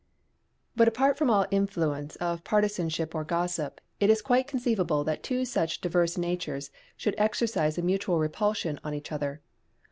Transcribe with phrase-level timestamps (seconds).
[0.75, 5.45] But apart from all influence of partisanship or gossip, it is quite conceivable that two
[5.45, 9.41] such diverse natures should exercise a mutual repulsion on each other.